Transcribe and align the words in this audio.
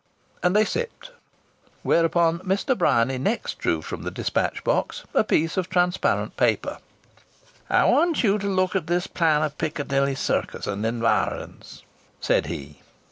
And 0.41 0.55
they 0.55 0.65
sipped. 0.65 1.11
Whereupon 1.83 2.39
Mr. 2.39 2.75
Bryany 2.75 3.19
next 3.19 3.59
drew 3.59 3.83
from 3.83 4.01
the 4.01 4.09
dispatch 4.09 4.63
box 4.63 5.03
a 5.13 5.23
piece 5.23 5.57
of 5.57 5.69
transparent 5.69 6.35
paper. 6.37 6.79
"I 7.69 7.85
want 7.85 8.23
you 8.23 8.39
to 8.39 8.47
look 8.47 8.75
at 8.75 8.87
this 8.87 9.05
plan 9.05 9.43
of 9.43 9.59
Piccadilly 9.59 10.15
Circus 10.15 10.65
and 10.65 10.83
environs," 10.87 11.83
said 12.19 12.47
he. 12.47 12.81